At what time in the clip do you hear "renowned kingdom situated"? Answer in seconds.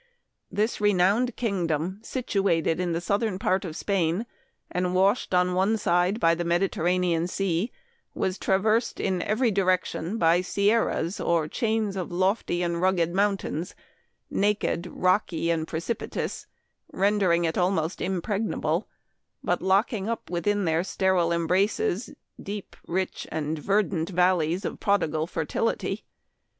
0.81-2.79